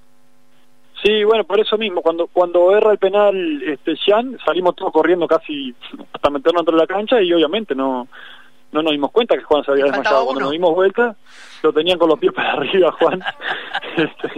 Sí, 1.02 1.24
bueno, 1.24 1.46
por 1.46 1.60
eso 1.60 1.78
mismo, 1.78 2.02
cuando 2.02 2.28
cuando 2.28 2.76
erra 2.76 2.92
el 2.92 2.98
penal 2.98 3.64
este 3.64 3.96
Jean, 3.96 4.38
salimos 4.44 4.76
todos 4.76 4.92
corriendo 4.92 5.28
casi 5.28 5.74
hasta 6.12 6.30
meternos 6.30 6.66
dentro 6.66 6.76
de 6.76 6.82
la 6.82 6.88
cancha 6.88 7.22
y 7.22 7.32
obviamente 7.32 7.74
no 7.76 8.08
no 8.72 8.82
nos 8.82 8.92
dimos 8.92 9.12
cuenta 9.12 9.38
que 9.38 9.44
Juan 9.44 9.64
se 9.64 9.72
había 9.72 9.86
desmayado. 9.86 10.26
Cuando 10.26 10.42
nos 10.42 10.52
dimos 10.52 10.74
vuelta, 10.74 11.16
lo 11.64 11.74
tenían 11.74 11.98
con 11.98 12.10
los 12.10 12.20
pies 12.20 12.34
para 12.34 12.52
arriba, 12.54 12.92
Juan. 12.94 13.22
este, 13.98 14.30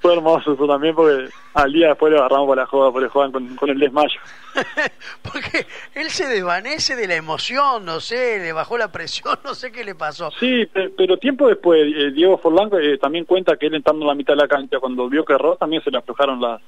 fue 0.00 0.12
hermoso 0.12 0.52
eso 0.52 0.66
también, 0.66 0.94
porque 0.94 1.30
al 1.54 1.72
día 1.72 1.88
después 1.88 2.12
le 2.12 2.18
agarramos 2.18 2.48
para 2.48 2.62
la 2.62 2.66
joda 2.66 2.92
por 2.92 3.02
el 3.02 3.08
Juan 3.08 3.32
con, 3.32 3.70
el 3.70 3.78
desmayo. 3.78 4.20
porque 5.22 5.66
él 5.94 6.10
se 6.10 6.26
desvanece 6.26 6.94
de 6.94 7.08
la 7.08 7.16
emoción, 7.16 7.84
no 7.84 8.00
sé, 8.00 8.38
le 8.38 8.52
bajó 8.52 8.76
la 8.76 8.92
presión, 8.92 9.38
no 9.44 9.54
sé 9.54 9.72
qué 9.72 9.82
le 9.82 9.94
pasó. 9.94 10.30
Sí, 10.38 10.68
pero 10.96 11.16
tiempo 11.16 11.48
después, 11.48 11.80
eh, 11.82 12.10
Diego 12.12 12.38
Forlán 12.38 12.70
eh, 12.80 12.98
también 12.98 13.24
cuenta 13.24 13.56
que 13.56 13.66
él 13.66 13.74
entrando 13.74 14.02
en 14.02 14.08
la 14.08 14.14
mitad 14.14 14.34
de 14.34 14.42
la 14.42 14.48
cancha, 14.48 14.78
cuando 14.78 15.08
vio 15.08 15.24
que 15.24 15.32
erró, 15.32 15.56
también 15.56 15.82
se 15.82 15.90
le 15.90 15.98
aflojaron 15.98 16.40
las 16.40 16.60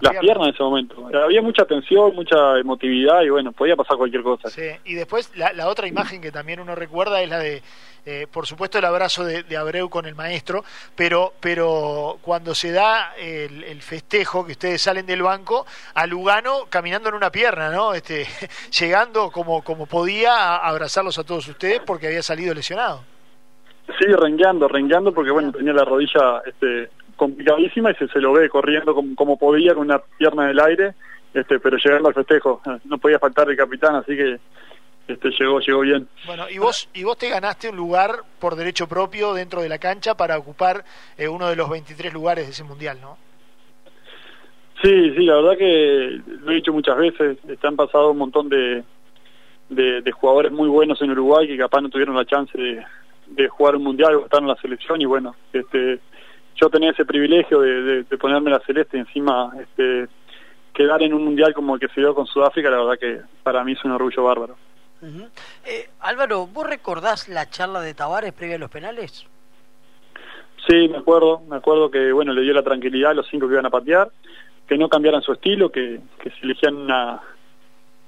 las 0.00 0.18
piernas 0.18 0.48
en 0.48 0.54
ese 0.54 0.62
momento. 0.62 1.08
Había 1.12 1.42
mucha 1.42 1.64
tensión, 1.64 2.14
mucha 2.14 2.58
emotividad 2.58 3.22
y 3.22 3.30
bueno, 3.30 3.52
podía 3.52 3.76
pasar 3.76 3.96
cualquier 3.96 4.22
cosa. 4.22 4.48
Sí, 4.48 4.68
y 4.84 4.94
después 4.94 5.36
la, 5.36 5.52
la 5.52 5.68
otra 5.68 5.86
imagen 5.86 6.20
que 6.20 6.30
también 6.30 6.60
uno 6.60 6.74
recuerda 6.74 7.20
es 7.22 7.28
la 7.28 7.38
de, 7.38 7.62
eh, 8.10 8.26
por 8.32 8.46
supuesto, 8.46 8.78
el 8.78 8.86
abrazo 8.86 9.22
de, 9.22 9.54
Abreu 9.54 9.90
con 9.90 10.06
el 10.06 10.14
maestro, 10.14 10.64
pero, 10.96 11.34
pero 11.40 12.16
cuando 12.22 12.54
se 12.54 12.72
da 12.72 13.12
el, 13.18 13.82
festejo, 13.82 14.46
que 14.46 14.52
ustedes 14.52 14.80
salen 14.80 15.04
del 15.04 15.20
banco, 15.20 15.66
a 15.92 16.06
Lugano 16.06 16.64
caminando 16.70 17.10
en 17.10 17.16
una 17.16 17.30
pierna, 17.30 17.70
¿no? 17.70 17.92
Este, 17.92 18.26
llegando 18.80 19.30
como, 19.30 19.62
como 19.62 19.84
podía 19.84 20.32
a 20.32 20.68
abrazarlos 20.68 21.18
a 21.18 21.24
todos 21.24 21.46
ustedes 21.48 21.80
porque 21.84 22.06
había 22.06 22.22
salido 22.22 22.54
lesionado. 22.54 23.04
Sí, 23.98 24.06
rengueando, 24.06 24.68
rengueando 24.68 25.12
porque 25.12 25.30
bueno, 25.30 25.52
tenía 25.52 25.74
la 25.74 25.84
rodilla 25.84 26.42
este, 26.46 26.88
complicadísima 27.18 27.90
y 27.90 27.94
se, 27.96 28.08
se 28.08 28.20
lo 28.20 28.32
ve 28.32 28.48
corriendo 28.48 28.94
como, 28.94 29.14
como 29.14 29.38
podía 29.38 29.74
con 29.74 29.84
una 29.84 29.98
pierna 29.98 30.44
en 30.44 30.50
el 30.50 30.60
aire, 30.60 30.94
este, 31.34 31.58
pero 31.58 31.76
llegando 31.76 32.08
al 32.08 32.14
festejo. 32.14 32.62
No 32.84 32.96
podía 32.96 33.18
faltar 33.18 33.50
el 33.50 33.56
capitán, 33.56 33.96
así 33.96 34.16
que 34.16 34.38
este 35.08 35.30
llegó 35.38 35.60
llegó 35.60 35.80
bien. 35.80 36.08
Bueno, 36.26 36.48
y 36.48 36.58
vos 36.58 36.88
y 36.94 37.02
vos 37.04 37.18
te 37.18 37.28
ganaste 37.28 37.68
un 37.68 37.76
lugar 37.76 38.22
por 38.38 38.56
derecho 38.56 38.86
propio 38.86 39.34
dentro 39.34 39.60
de 39.60 39.68
la 39.68 39.78
cancha 39.78 40.14
para 40.14 40.38
ocupar 40.38 40.84
eh, 41.16 41.28
uno 41.28 41.48
de 41.48 41.56
los 41.56 41.68
23 41.68 42.12
lugares 42.14 42.46
de 42.46 42.52
ese 42.52 42.64
mundial, 42.64 42.98
¿no? 43.00 43.18
Sí, 44.82 45.12
sí, 45.16 45.24
la 45.24 45.34
verdad 45.36 45.58
que 45.58 46.20
lo 46.40 46.52
he 46.52 46.54
dicho 46.54 46.72
muchas 46.72 46.96
veces, 46.96 47.36
este, 47.48 47.66
han 47.66 47.74
pasado 47.74 48.12
un 48.12 48.18
montón 48.18 48.48
de, 48.48 48.84
de, 49.70 50.02
de, 50.02 50.12
jugadores 50.12 50.52
muy 50.52 50.68
buenos 50.68 51.02
en 51.02 51.10
Uruguay 51.10 51.48
que 51.48 51.58
capaz 51.58 51.80
no 51.80 51.88
tuvieron 51.88 52.14
la 52.14 52.24
chance 52.24 52.56
de, 52.56 52.84
de 53.26 53.48
jugar 53.48 53.74
un 53.74 53.82
mundial 53.82 54.14
o 54.14 54.24
estar 54.24 54.40
en 54.40 54.46
la 54.46 54.54
selección 54.56 55.00
y 55.00 55.04
bueno, 55.04 55.34
este 55.52 55.98
yo 56.60 56.68
tenía 56.68 56.90
ese 56.90 57.04
privilegio 57.04 57.60
de, 57.60 58.04
ponerme 58.18 58.50
la 58.50 58.60
celeste 58.60 58.98
encima 58.98 59.52
este, 59.60 60.08
quedar 60.72 61.02
en 61.02 61.14
un 61.14 61.24
mundial 61.24 61.54
como 61.54 61.74
el 61.74 61.80
que 61.80 61.88
se 61.88 62.00
dio 62.00 62.14
con 62.14 62.26
Sudáfrica, 62.26 62.70
la 62.70 62.78
verdad 62.78 62.98
que 62.98 63.20
para 63.42 63.64
mí 63.64 63.72
es 63.72 63.84
un 63.84 63.92
orgullo 63.92 64.24
bárbaro. 64.24 64.56
eh, 65.64 65.88
Álvaro, 66.00 66.46
¿vos 66.46 66.66
recordás 66.66 67.28
la 67.28 67.48
charla 67.48 67.80
de 67.80 67.94
Tavares 67.94 68.32
previa 68.32 68.56
a 68.56 68.58
los 68.58 68.70
penales? 68.70 69.26
Sí, 70.66 70.88
me 70.88 70.98
acuerdo, 70.98 71.40
me 71.48 71.56
acuerdo 71.56 71.90
que 71.90 72.12
bueno 72.12 72.32
le 72.32 72.42
dio 72.42 72.52
la 72.52 72.64
tranquilidad 72.64 73.12
a 73.12 73.14
los 73.14 73.28
cinco 73.28 73.46
que 73.46 73.54
iban 73.54 73.66
a 73.66 73.70
patear, 73.70 74.10
que 74.66 74.76
no 74.76 74.88
cambiaran 74.88 75.22
su 75.22 75.32
estilo, 75.32 75.70
que, 75.70 76.00
que 76.20 76.30
se 76.30 76.40
elegían 76.42 76.76
una, 76.76 77.22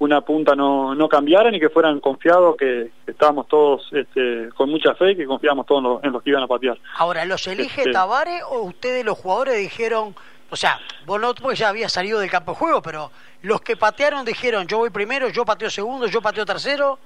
una 0.00 0.22
punta 0.22 0.56
no, 0.56 0.94
no 0.94 1.08
cambiaran 1.08 1.54
y 1.54 1.60
que 1.60 1.68
fueran 1.68 2.00
confiados, 2.00 2.56
que, 2.56 2.90
estábamos 3.06 3.46
todos 3.48 3.86
este, 3.92 4.48
con 4.56 4.70
mucha 4.70 4.94
fe 4.94 5.12
y 5.12 5.16
que 5.16 5.26
confiábamos 5.26 5.66
todos 5.66 6.02
en 6.02 6.10
los, 6.10 6.22
que 6.22 6.30
iban 6.30 6.42
a 6.42 6.46
patear. 6.46 6.78
Ahora, 6.96 7.24
¿los 7.26 7.46
elige 7.46 7.82
este, 7.82 7.92
Tavares 7.92 8.42
o 8.50 8.62
ustedes 8.62 9.04
los 9.04 9.18
jugadores 9.18 9.58
dijeron, 9.58 10.14
o 10.48 10.56
sea, 10.56 10.80
vos 11.04 11.20
no 11.20 11.34
pues 11.34 11.58
ya 11.58 11.68
había 11.68 11.90
salido 11.90 12.18
del 12.18 12.30
campo 12.30 12.52
de 12.52 12.58
juego, 12.58 12.80
pero 12.80 13.10
los 13.42 13.60
que 13.60 13.76
patearon 13.76 14.24
dijeron, 14.24 14.66
yo 14.66 14.78
voy 14.78 14.88
primero, 14.88 15.28
yo 15.28 15.44
pateo 15.44 15.68
segundo, 15.68 16.06
yo 16.06 16.22
pateo 16.22 16.46
tercero? 16.46 16.98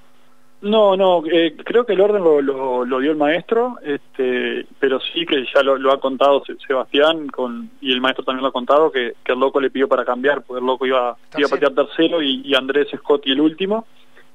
No, 0.63 0.97
no, 0.97 1.23
eh, 1.31 1.57
creo 1.63 1.85
que 1.85 1.93
el 1.93 2.01
orden 2.01 2.25
lo, 2.25 2.41
lo, 2.41 2.99
dio 2.99 3.11
el 3.11 3.19
maestro, 3.19 3.79
este, 3.83 4.67
pero 4.79 4.99
sí 4.99 5.27
que 5.27 5.45
ya 5.55 5.63
lo, 5.63 5.93
ha 5.93 6.01
contado 6.01 6.43
Sebastián 6.67 7.29
con, 7.29 7.71
y 7.83 7.93
el 7.93 8.01
maestro 8.01 8.25
también 8.25 8.43
lo 8.43 8.49
ha 8.49 8.53
contado 8.53 8.91
que, 8.91 9.15
el 9.27 9.39
loco 9.39 9.61
le 9.61 9.71
pidió 9.71 9.89
para 9.89 10.07
cambiar, 10.07 10.43
porque 10.43 10.61
el 10.61 10.67
loco 10.67 10.87
iba, 10.87 11.17
iba 11.37 11.47
a 11.47 11.51
patear 11.51 11.75
tercero 11.75 12.23
y, 12.23 12.41
y 12.47 12.55
Andrés 12.55 12.89
Scott 12.97 13.27
y 13.27 13.33
el 13.33 13.43
último, 13.43 13.87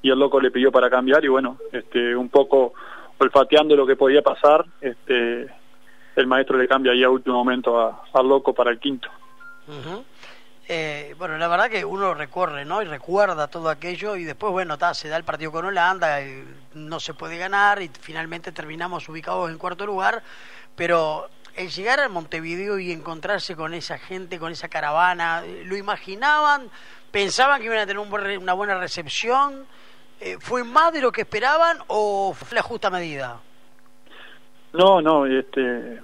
y 0.02 0.10
el 0.10 0.18
loco 0.18 0.40
le 0.40 0.52
pidió 0.52 0.70
para 0.70 0.88
cambiar 0.88 1.24
y 1.24 1.28
bueno, 1.28 1.58
este, 1.72 2.14
un 2.14 2.28
poco 2.28 2.74
olfateando 3.18 3.76
lo 3.76 3.86
que 3.86 3.96
podía 3.96 4.22
pasar, 4.22 4.64
este, 4.80 5.46
el 6.16 6.26
maestro 6.26 6.56
le 6.56 6.68
cambia 6.68 6.92
ahí 6.92 7.02
a 7.02 7.10
último 7.10 7.36
momento 7.36 7.98
al 8.12 8.28
loco 8.28 8.54
para 8.54 8.70
el 8.70 8.78
quinto. 8.78 9.08
Eh, 10.72 11.16
bueno, 11.18 11.36
la 11.36 11.48
verdad 11.48 11.68
que 11.68 11.84
uno 11.84 12.14
recorre, 12.14 12.64
¿no? 12.64 12.80
Y 12.80 12.84
recuerda 12.84 13.48
todo 13.48 13.70
aquello 13.70 14.14
y 14.14 14.22
después, 14.22 14.52
bueno, 14.52 14.78
se 14.94 15.08
da 15.08 15.16
el 15.16 15.24
partido 15.24 15.50
con 15.50 15.64
Holanda, 15.64 16.22
y 16.22 16.44
no 16.74 17.00
se 17.00 17.12
puede 17.12 17.38
ganar 17.38 17.82
y 17.82 17.90
finalmente 18.00 18.52
terminamos 18.52 19.08
ubicados 19.08 19.50
en 19.50 19.58
cuarto 19.58 19.84
lugar, 19.84 20.22
pero 20.76 21.28
el 21.56 21.70
llegar 21.70 21.98
a 21.98 22.08
Montevideo 22.08 22.78
y 22.78 22.92
encontrarse 22.92 23.56
con 23.56 23.74
esa 23.74 23.98
gente, 23.98 24.38
con 24.38 24.52
esa 24.52 24.68
caravana, 24.68 25.42
¿lo 25.64 25.76
imaginaban? 25.76 26.70
¿Pensaban 27.10 27.58
que 27.60 27.66
iban 27.66 27.78
a 27.78 27.86
tener 27.86 28.38
una 28.38 28.52
buena 28.52 28.78
recepción? 28.78 29.66
Eh, 30.20 30.36
¿Fue 30.38 30.62
más 30.62 30.92
de 30.92 31.00
lo 31.00 31.10
que 31.10 31.22
esperaban 31.22 31.78
o 31.88 32.32
fue 32.32 32.54
la 32.54 32.62
justa 32.62 32.90
medida? 32.90 33.40
No, 34.72 35.02
no, 35.02 35.26
este, 35.26 36.00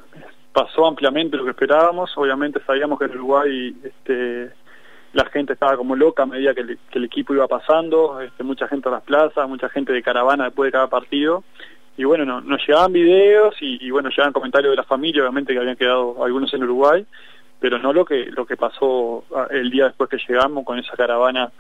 pasó 0.56 0.86
ampliamente 0.86 1.36
lo 1.36 1.44
que 1.44 1.50
esperábamos. 1.50 2.16
Obviamente 2.16 2.62
sabíamos 2.66 2.98
que 2.98 3.04
en 3.04 3.10
Uruguay 3.10 3.76
este, 3.84 4.50
la 5.12 5.26
gente 5.26 5.52
estaba 5.52 5.76
como 5.76 5.94
loca 5.94 6.22
a 6.22 6.26
medida 6.26 6.54
que, 6.54 6.78
el 6.92 7.04
equipo 7.04 7.34
iba 7.34 7.46
pasando, 7.46 8.22
este, 8.22 8.42
mucha 8.42 8.66
gente 8.66 8.88
a 8.88 8.92
las 8.92 9.02
plazas, 9.02 9.46
mucha 9.46 9.68
gente 9.68 9.92
de 9.92 10.02
caravana 10.02 10.44
después 10.44 10.68
de 10.68 10.72
cada 10.72 10.86
partido. 10.88 11.44
Y 11.98 12.04
bueno, 12.04 12.24
no, 12.24 12.40
nos 12.40 12.66
llegaban 12.66 12.90
videos 12.90 13.54
y, 13.60 13.90
bueno, 13.90 14.08
llegaban 14.08 14.32
comentarios 14.32 14.70
de 14.70 14.76
la 14.76 14.84
familia, 14.84 15.20
obviamente 15.20 15.52
que 15.52 15.58
habían 15.58 15.76
quedado 15.76 16.24
algunos 16.24 16.52
en 16.54 16.62
Uruguay, 16.62 17.04
pero 17.60 17.78
no 17.78 17.92
lo 17.92 18.06
que, 18.06 18.24
lo 18.30 18.46
que 18.46 18.56
pasó 18.56 19.24
ah, 19.34 19.48
el 19.50 19.68
día 19.68 19.84
después 19.84 20.08
que 20.08 20.18
llegamos 20.26 20.64
con 20.64 20.78
esa 20.78 20.96
caravana 20.96 21.52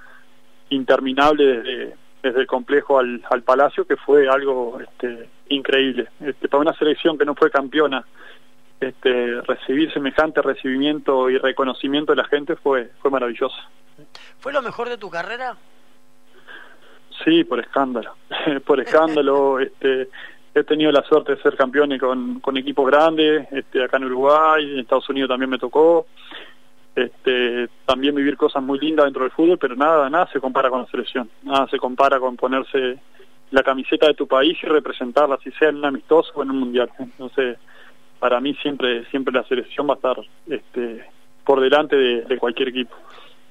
interminable 0.70 1.44
desde, 1.44 1.96
desde 2.22 2.40
el 2.40 2.46
complejo 2.46 2.98
al, 2.98 3.22
al 3.30 3.42
palacio, 3.42 3.86
que 3.86 3.96
fue 3.96 4.26
algo 4.26 4.78
este, 4.80 5.28
increíble. 5.50 6.08
Este, 6.20 6.48
para 6.48 6.62
una 6.62 6.72
selección 6.78 7.18
que 7.18 7.26
no 7.26 7.34
fue 7.34 7.50
campeona 7.50 8.02
este, 8.80 9.40
recibir 9.42 9.92
semejante 9.92 10.42
recibimiento 10.42 11.30
y 11.30 11.38
reconocimiento 11.38 12.12
de 12.12 12.16
la 12.16 12.28
gente 12.28 12.56
fue, 12.56 12.90
fue 13.00 13.10
maravilloso. 13.10 13.56
¿Fue 14.38 14.52
lo 14.52 14.62
mejor 14.62 14.88
de 14.88 14.98
tu 14.98 15.10
carrera? 15.10 15.56
Sí, 17.24 17.44
por 17.44 17.60
escándalo, 17.60 18.14
por 18.66 18.80
escándalo. 18.80 19.60
este, 19.60 20.08
he 20.54 20.64
tenido 20.64 20.92
la 20.92 21.02
suerte 21.02 21.34
de 21.34 21.42
ser 21.42 21.56
campeón 21.56 21.96
con, 21.98 22.40
con 22.40 22.56
equipos 22.56 22.86
grandes, 22.86 23.46
este, 23.50 23.82
acá 23.82 23.96
en 23.98 24.04
Uruguay, 24.04 24.72
en 24.72 24.78
Estados 24.80 25.08
Unidos 25.08 25.30
también 25.30 25.50
me 25.50 25.58
tocó. 25.58 26.06
Este, 26.94 27.68
también 27.84 28.14
vivir 28.14 28.38
cosas 28.38 28.62
muy 28.62 28.78
lindas 28.78 29.04
dentro 29.04 29.22
del 29.22 29.30
fútbol, 29.30 29.58
pero 29.58 29.76
nada, 29.76 30.08
nada 30.08 30.30
se 30.32 30.40
compara 30.40 30.70
con 30.70 30.80
la 30.80 30.86
selección, 30.86 31.28
nada 31.42 31.68
se 31.68 31.76
compara 31.76 32.18
con 32.18 32.36
ponerse 32.36 32.98
la 33.50 33.62
camiseta 33.62 34.06
de 34.06 34.14
tu 34.14 34.26
país 34.26 34.56
y 34.62 34.66
representarla, 34.66 35.38
si 35.44 35.50
sea 35.52 35.68
en 35.68 35.76
un 35.76 35.84
amistoso 35.84 36.32
o 36.34 36.42
en 36.42 36.50
un 36.52 36.58
mundial. 36.58 36.90
Entonces, 36.98 37.58
para 38.18 38.40
mí 38.40 38.54
siempre 38.62 39.04
siempre 39.10 39.32
la 39.32 39.44
selección 39.44 39.88
va 39.88 39.94
a 39.94 39.96
estar 39.96 40.16
este, 40.48 41.06
por 41.44 41.60
delante 41.60 41.96
de, 41.96 42.38
cualquier 42.38 42.68
equipo. 42.68 42.94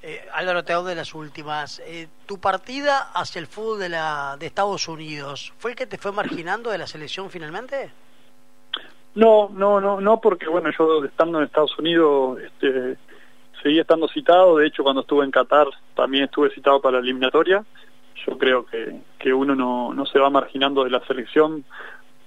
Eh, 0.03 0.21
Álvaro, 0.33 0.63
te 0.63 0.73
de 0.73 0.95
las 0.95 1.15
últimas. 1.15 1.81
Eh, 1.85 2.07
¿Tu 2.27 2.39
partida 2.39 3.11
hacia 3.13 3.39
el 3.39 3.47
fútbol 3.47 3.79
de, 3.79 3.89
la, 3.89 4.35
de 4.37 4.45
Estados 4.45 4.87
Unidos 4.87 5.53
fue 5.57 5.71
el 5.71 5.77
que 5.77 5.87
te 5.87 5.97
fue 5.97 6.11
marginando 6.11 6.69
de 6.69 6.77
la 6.77 6.85
selección 6.85 7.29
finalmente? 7.31 7.89
No, 9.15 9.49
no, 9.51 9.79
no, 9.79 10.01
no, 10.01 10.19
porque 10.19 10.47
bueno, 10.47 10.69
yo 10.77 11.03
estando 11.05 11.39
en 11.39 11.45
Estados 11.45 11.77
Unidos 11.79 12.39
este, 12.41 12.97
seguí 13.63 13.79
estando 13.79 14.07
citado. 14.09 14.57
De 14.57 14.67
hecho, 14.67 14.83
cuando 14.83 15.01
estuve 15.01 15.23
en 15.23 15.31
Qatar 15.31 15.67
también 15.95 16.25
estuve 16.25 16.51
citado 16.51 16.81
para 16.81 16.97
la 16.97 17.03
eliminatoria. 17.03 17.63
Yo 18.27 18.37
creo 18.37 18.65
que, 18.65 19.01
que 19.17 19.33
uno 19.33 19.55
no, 19.55 19.93
no 19.93 20.05
se 20.05 20.19
va 20.19 20.29
marginando 20.29 20.83
de 20.83 20.89
la 20.89 21.05
selección 21.05 21.63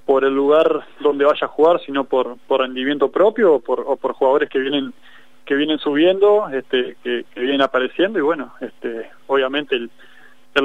por 0.09 0.25
el 0.25 0.35
lugar 0.35 0.87
donde 1.01 1.27
vaya 1.27 1.45
a 1.45 1.51
jugar, 1.51 1.83
sino 1.85 2.05
por, 2.05 2.39
por 2.49 2.63
rendimiento 2.63 3.11
propio 3.11 3.57
o 3.57 3.61
por, 3.61 3.85
o 3.87 3.95
por 3.97 4.15
jugadores 4.15 4.49
que 4.49 4.59
vienen 4.59 4.95
que 5.45 5.55
vienen 5.55 5.79
subiendo, 5.81 6.49
este, 6.49 6.97
que, 7.05 7.27
vienen 7.37 7.61
apareciendo 7.61 8.19
y 8.19 8.23
bueno, 8.23 8.55
este, 8.63 9.11
obviamente 9.27 9.77
el, 9.77 9.91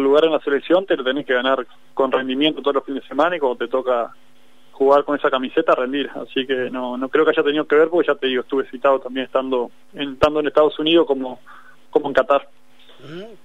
lugar 0.01 0.23
en 0.23 0.31
la 0.31 0.39
selección 0.39 0.85
te 0.85 0.95
lo 0.95 1.03
tenés 1.03 1.25
que 1.25 1.33
ganar 1.33 1.67
con 1.93 2.09
rendimiento 2.09 2.61
todos 2.61 2.75
los 2.75 2.85
fines 2.85 3.03
de 3.03 3.09
semana 3.09 3.35
y 3.35 3.39
cuando 3.39 3.57
te 3.57 3.67
toca 3.67 4.13
jugar 4.71 5.03
con 5.03 5.17
esa 5.17 5.29
camiseta 5.29 5.75
rendir, 5.75 6.09
así 6.15 6.47
que 6.47 6.69
no 6.71 6.95
no 6.95 7.09
creo 7.09 7.25
que 7.25 7.31
haya 7.31 7.43
tenido 7.43 7.65
que 7.65 7.75
ver 7.75 7.89
porque 7.89 8.07
ya 8.07 8.15
te 8.15 8.27
digo, 8.27 8.43
estuve 8.43 8.69
citado 8.69 8.99
también 8.99 9.25
estando 9.25 9.71
en, 9.93 10.13
estando 10.13 10.39
en 10.39 10.47
Estados 10.47 10.79
Unidos 10.79 11.05
como 11.05 11.41
como 11.89 12.07
en 12.07 12.13
Qatar. 12.13 12.47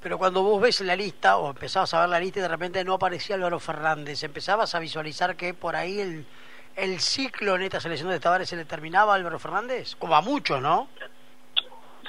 Pero 0.01 0.19
cuando 0.19 0.43
vos 0.43 0.61
ves 0.61 0.81
la 0.83 0.95
lista 0.95 1.37
o 1.39 1.51
empezabas 1.51 1.93
a 1.95 2.01
ver 2.01 2.09
la 2.11 2.21
lista 2.21 2.39
y 2.39 2.43
de 2.43 2.49
repente 2.49 2.85
no 2.85 2.95
aparecía 2.95 3.37
Álvaro 3.37 3.59
Fernández, 3.59 4.23
empezabas 4.23 4.75
a 4.75 4.79
visualizar 4.79 5.37
que 5.37 5.53
por 5.53 5.75
ahí 5.75 6.01
el, 6.01 6.25
el 6.77 7.01
ciclo 7.01 7.57
en 7.57 7.63
esta 7.63 7.81
selección 7.81 8.11
de 8.11 8.21
Tavares 8.21 8.49
se 8.49 8.57
le 8.57 8.65
terminaba 8.65 9.13
a 9.13 9.17
Álvaro 9.17 9.39
Fernández, 9.39 9.97
como 9.97 10.15
a 10.15 10.21
muchos, 10.21 10.63
¿no? 10.63 10.89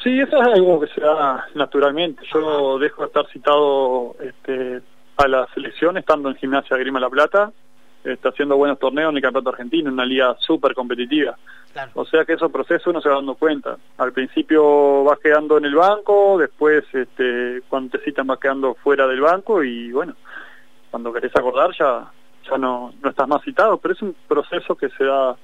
Sí, 0.03 0.19
eso 0.19 0.41
es 0.41 0.47
algo 0.47 0.79
que 0.79 0.87
se 0.87 1.01
da 1.01 1.47
naturalmente. 1.55 2.23
Yo 2.31 2.77
dejo 2.79 3.01
de 3.01 3.07
estar 3.07 3.27
citado 3.31 4.15
este, 4.21 4.81
a 5.17 5.27
la 5.27 5.47
selección 5.53 5.97
estando 5.97 6.29
en 6.29 6.35
Gimnasia 6.35 6.77
Grima 6.77 6.99
La 6.99 7.09
Plata, 7.09 7.51
está 8.13 8.29
haciendo 8.29 8.57
buenos 8.57 8.79
torneos 8.79 9.11
en 9.11 9.17
el 9.17 9.21
Campeonato 9.21 9.49
Argentino, 9.49 9.91
una 9.91 10.05
liga 10.05 10.35
súper 10.39 10.73
competitiva. 10.73 11.37
O 11.93 12.03
sea 12.05 12.25
que 12.25 12.33
esos 12.33 12.51
procesos 12.51 12.87
uno 12.87 13.01
se 13.01 13.09
va 13.09 13.15
dando 13.15 13.35
cuenta. 13.35 13.77
Al 13.97 14.11
principio 14.11 15.03
vas 15.03 15.19
quedando 15.19 15.57
en 15.57 15.65
el 15.65 15.75
banco, 15.75 16.37
después 16.37 16.83
este, 16.93 17.61
cuando 17.69 17.97
te 17.97 18.03
citan 18.03 18.27
vas 18.27 18.39
quedando 18.39 18.73
fuera 18.75 19.07
del 19.07 19.21
banco 19.21 19.63
y 19.63 19.91
bueno, 19.91 20.15
cuando 20.89 21.13
querés 21.13 21.35
acordar 21.35 21.71
ya, 21.77 22.11
ya 22.49 22.57
no, 22.57 22.93
no 23.01 23.09
estás 23.09 23.27
más 23.27 23.43
citado, 23.43 23.77
pero 23.77 23.93
es 23.93 24.01
un 24.01 24.15
proceso 24.27 24.75
que 24.75 24.89
se 24.89 25.03
da 25.03 25.35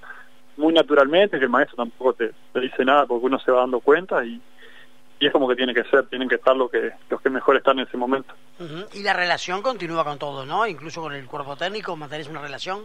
muy 0.57 0.73
naturalmente, 0.73 1.37
que 1.37 1.45
el 1.45 1.51
maestro 1.51 1.77
tampoco 1.77 2.13
te, 2.13 2.31
dice 2.59 2.85
nada 2.85 3.05
porque 3.05 3.25
uno 3.25 3.39
se 3.39 3.51
va 3.51 3.61
dando 3.61 3.79
cuenta 3.79 4.25
y, 4.25 4.41
y 5.19 5.27
es 5.27 5.31
como 5.31 5.47
que 5.47 5.55
tiene 5.55 5.73
que 5.73 5.83
ser, 5.85 6.07
tienen 6.07 6.27
que 6.27 6.35
estar 6.35 6.55
los 6.55 6.69
que, 6.69 6.91
los 7.09 7.21
que 7.21 7.29
mejor 7.29 7.55
están 7.55 7.79
en 7.79 7.87
ese 7.87 7.97
momento. 7.97 8.33
Y 8.93 9.03
la 9.03 9.13
relación 9.13 9.61
continúa 9.61 10.03
con 10.03 10.19
todos, 10.19 10.45
¿no? 10.45 10.67
Incluso 10.67 11.01
con 11.01 11.13
el 11.13 11.25
cuerpo 11.25 11.55
técnico, 11.55 11.95
¿mantenés 11.95 12.27
una 12.27 12.41
relación? 12.41 12.81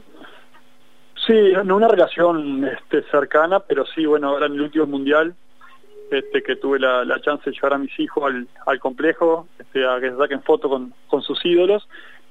Sí, 1.27 1.53
no 1.65 1.77
una 1.77 1.89
relación 1.89 2.65
este, 2.65 3.03
cercana, 3.11 3.61
pero 3.61 3.85
sí, 3.87 4.07
bueno, 4.07 4.29
ahora 4.29 4.47
en 4.47 4.55
el 4.55 4.63
último 4.63 4.87
mundial, 4.87 5.35
este, 6.11 6.43
que 6.43 6.57
tuve 6.57 6.79
la, 6.79 7.21
chance 7.21 7.51
de 7.51 7.55
llevar 7.55 7.75
a 7.75 7.79
mis 7.79 7.99
hijos 7.99 8.25
al, 8.25 8.49
al 8.67 8.81
complejo, 8.81 9.47
este, 9.59 9.87
a 9.87 10.01
que 10.01 10.11
se 10.11 10.17
saquen 10.17 10.43
fotos 10.43 10.71
con, 10.71 10.95
con 11.09 11.23
sus 11.23 11.45
ídolos, 11.45 11.89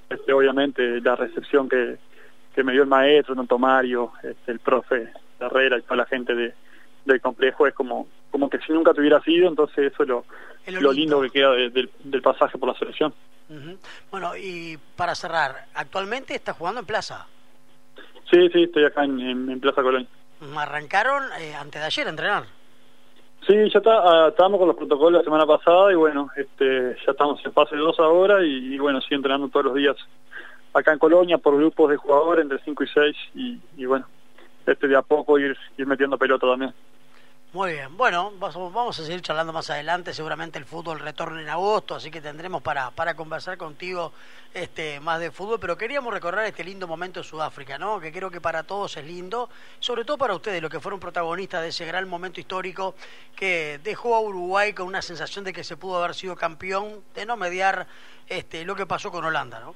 este, 0.10 0.34
obviamente 0.34 1.02
la 1.02 1.16
recepción 1.16 1.70
que, 1.70 1.98
que 2.56 2.64
me 2.64 2.72
dio 2.72 2.82
el 2.82 2.90
maestro, 2.90 3.36
Don 3.36 3.48
Tomario, 3.48 4.12
este, 4.24 4.52
el 4.52 4.60
profe 4.60 5.14
Herrera 5.40 5.78
y 5.78 5.82
toda 5.84 5.98
la 5.98 6.06
gente 6.06 6.34
de, 6.34 6.54
del 7.06 7.22
complejo 7.22 7.68
es 7.68 7.74
como 7.74 8.08
como 8.32 8.50
que 8.50 8.60
si 8.60 8.72
nunca 8.72 8.94
te 8.94 9.02
hubiera 9.02 9.22
sido, 9.22 9.48
entonces 9.48 9.92
eso 9.92 10.04
es 10.04 10.10
lo, 10.10 10.26
lo, 10.80 10.92
lindo. 10.92 11.22
que 11.22 11.30
queda 11.30 11.52
del, 11.52 11.90
del 12.04 12.22
pasaje 12.22 12.58
por 12.58 12.70
la 12.70 12.78
selección. 12.78 13.14
Bueno, 14.12 14.38
y 14.38 14.78
para 14.96 15.16
cerrar, 15.16 15.66
¿actualmente 15.74 16.36
estás 16.36 16.56
jugando 16.56 16.82
en 16.82 16.86
Plaza? 16.86 17.26
Sí, 18.30 18.48
sí, 18.54 18.64
estoy 18.64 18.86
acá 18.86 19.04
en, 19.04 19.60
Plaza 19.60 19.82
Colón. 19.82 20.08
¿Arrancaron 20.56 21.24
eh, 21.40 21.56
antes 21.56 21.82
de 21.82 21.88
ayer 21.88 22.08
a 22.08 22.10
entrenar? 22.12 22.44
Sí, 23.48 23.56
ya 23.74 23.80
está, 23.80 23.92
ah, 24.04 24.28
estábamos 24.30 24.60
con 24.60 24.68
los 24.68 24.78
protocolos 24.78 25.22
la 25.22 25.24
semana 25.24 25.48
pasada 25.48 25.92
y 25.92 25.96
bueno, 25.96 26.30
este, 26.36 26.96
ya 27.06 27.12
estamos 27.12 27.44
en 27.44 27.52
fase 27.54 27.76
2 27.76 28.00
ahora 28.00 28.44
y, 28.46 28.78
bueno, 28.78 29.02
sigo 29.02 29.16
entrenando 29.16 29.50
todos 29.50 29.68
los 29.68 29.76
días 29.76 29.96
acá 30.74 30.94
en 30.94 31.00
Colonia 31.00 31.40
por 31.40 31.58
grupos 31.58 31.90
de 31.90 31.98
jugadores 31.98 32.44
entre 32.44 32.60
5 32.60 32.84
y 32.84 32.88
6 32.88 33.18
y, 33.34 33.60
y 33.78 33.86
bueno, 33.86 34.06
este 34.68 34.88
de 34.88 34.96
a 34.96 35.02
poco 35.02 35.40
ir, 35.40 35.58
ir 35.78 35.88
metiendo 35.88 36.18
pelota 36.18 36.46
también. 36.46 36.74
Muy 37.52 37.72
bien, 37.72 37.98
bueno, 37.98 38.32
vamos 38.40 39.00
a 39.00 39.04
seguir 39.04 39.22
charlando 39.22 39.52
más 39.52 39.72
adelante, 39.72 40.14
seguramente 40.14 40.60
el 40.60 40.66
fútbol 40.66 41.00
retorna 41.00 41.42
en 41.42 41.50
agosto, 41.50 41.96
así 41.96 42.12
que 42.12 42.22
tendremos 42.22 42.62
para, 42.62 42.92
para 42.92 43.16
conversar 43.16 43.58
contigo 43.58 44.14
este, 44.54 45.00
más 45.00 45.20
de 45.20 45.32
fútbol, 45.32 45.58
pero 45.60 45.76
queríamos 45.76 46.14
recordar 46.14 46.46
este 46.46 46.64
lindo 46.64 46.88
momento 46.88 47.22
de 47.22 47.24
Sudáfrica, 47.24 47.80
¿no? 47.80 48.00
que 48.00 48.12
creo 48.12 48.30
que 48.30 48.40
para 48.40 48.62
todos 48.62 48.98
es 48.98 49.04
lindo, 49.04 49.50
sobre 49.80 50.06
todo 50.06 50.20
para 50.20 50.36
ustedes, 50.36 50.62
los 50.62 50.70
que 50.70 50.80
fueron 50.80 51.00
protagonistas 51.00 51.64
de 51.64 51.70
ese 51.70 51.88
gran 51.88 52.08
momento 52.08 52.40
histórico 52.40 52.94
que 53.36 53.80
dejó 53.84 54.14
a 54.14 54.22
Uruguay 54.22 54.74
con 54.74 54.86
una 54.86 55.02
sensación 55.02 55.44
de 55.44 55.52
que 55.52 55.64
se 55.64 55.76
pudo 55.76 55.98
haber 56.04 56.14
sido 56.14 56.36
campeón, 56.36 57.02
de 57.16 57.26
no 57.26 57.36
mediar 57.36 57.88
este, 58.28 58.64
lo 58.64 58.76
que 58.76 58.86
pasó 58.86 59.10
con 59.10 59.26
Holanda, 59.26 59.60
¿no? 59.60 59.74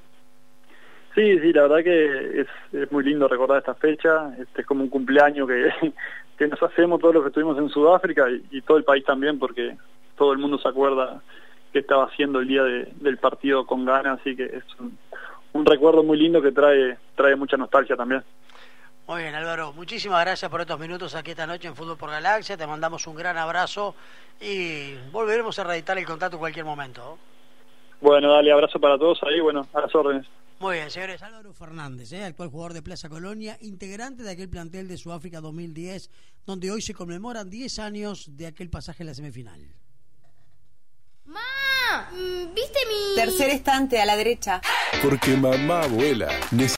Sí, 1.14 1.38
sí, 1.38 1.52
la 1.52 1.62
verdad 1.62 1.84
que 1.84 2.40
es, 2.72 2.92
muy 2.92 3.04
lindo 3.04 3.28
recordar 3.28 3.58
esta 3.58 3.74
fecha, 3.74 4.32
este 4.40 4.62
es 4.62 4.66
como 4.66 4.82
un 4.82 4.90
cumpleaños 4.90 5.48
que, 5.48 5.92
que 6.36 6.48
nos 6.48 6.62
hacemos 6.62 7.00
todos 7.00 7.14
los 7.14 7.22
que 7.22 7.28
estuvimos 7.28 7.58
en 7.58 7.68
Sudáfrica 7.68 8.26
y, 8.50 8.60
todo 8.62 8.76
el 8.76 8.84
país 8.84 9.04
también 9.04 9.38
porque 9.38 9.76
todo 10.16 10.32
el 10.32 10.38
mundo 10.38 10.58
se 10.58 10.68
acuerda 10.68 11.22
que 11.72 11.80
estaba 11.80 12.04
haciendo 12.04 12.40
el 12.40 12.48
día 12.48 12.62
del 12.62 13.18
partido 13.18 13.66
con 13.66 13.84
Ghana, 13.84 14.12
así 14.12 14.36
que 14.36 14.44
es 14.44 14.64
un, 14.78 14.96
un 15.52 15.66
recuerdo 15.66 16.02
muy 16.02 16.18
lindo 16.18 16.40
que 16.42 16.52
trae, 16.52 16.98
trae 17.16 17.34
mucha 17.36 17.56
nostalgia 17.56 17.96
también. 17.96 18.22
Muy 19.06 19.22
bien, 19.22 19.34
Álvaro. 19.34 19.72
Muchísimas 19.74 20.24
gracias 20.24 20.50
por 20.50 20.62
estos 20.62 20.78
minutos 20.78 21.14
aquí 21.14 21.32
esta 21.32 21.46
noche 21.46 21.68
en 21.68 21.76
Fútbol 21.76 21.98
por 21.98 22.10
Galaxia. 22.10 22.56
Te 22.56 22.66
mandamos 22.66 23.06
un 23.06 23.14
gran 23.14 23.36
abrazo 23.36 23.94
y 24.40 24.94
volveremos 25.12 25.58
a 25.58 25.64
reeditar 25.64 25.98
el 25.98 26.06
contacto 26.06 26.36
en 26.36 26.40
cualquier 26.40 26.64
momento. 26.64 27.18
Bueno, 28.00 28.32
dale, 28.32 28.50
abrazo 28.50 28.80
para 28.80 28.98
todos 28.98 29.22
ahí, 29.24 29.40
bueno, 29.40 29.66
a 29.74 29.80
las 29.82 29.94
órdenes. 29.94 30.26
Muy 30.64 30.76
bien, 30.76 30.90
señores. 30.90 31.22
Álvaro 31.22 31.52
Fernández, 31.52 32.10
¿eh? 32.12 32.24
actual 32.24 32.48
jugador 32.48 32.72
de 32.72 32.80
Plaza 32.80 33.10
Colonia, 33.10 33.58
integrante 33.60 34.22
de 34.22 34.30
aquel 34.30 34.48
plantel 34.48 34.88
de 34.88 34.96
Sudáfrica 34.96 35.42
2010, 35.42 36.08
donde 36.46 36.70
hoy 36.70 36.80
se 36.80 36.94
conmemoran 36.94 37.50
10 37.50 37.78
años 37.80 38.30
de 38.34 38.46
aquel 38.46 38.70
pasaje 38.70 39.02
en 39.02 39.08
la 39.08 39.14
semifinal. 39.14 39.60
¡Ma! 41.26 41.40
¿Viste 42.54 42.78
mi...? 42.88 43.14
Tercer 43.14 43.50
estante 43.50 44.00
a 44.00 44.06
la 44.06 44.16
derecha. 44.16 44.62
Porque 45.02 45.36
mamá 45.36 45.82
abuela 45.82 46.30